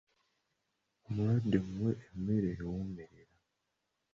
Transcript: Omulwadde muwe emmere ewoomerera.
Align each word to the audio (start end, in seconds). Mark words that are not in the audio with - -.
Omulwadde 1.05 1.57
muwe 1.69 1.91
emmere 2.09 2.49
ewoomerera. 2.59 3.35